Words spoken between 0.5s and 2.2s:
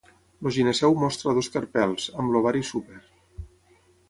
gineceu mostra dos carpels,